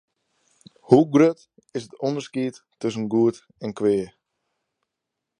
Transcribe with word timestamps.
Hoe 0.87 1.05
grut 1.13 1.39
is 1.77 1.83
it 1.87 1.99
ûnderskied 2.07 2.55
tusken 2.79 3.05
goed 3.13 3.35
en 3.63 3.71
kwea? 3.77 4.07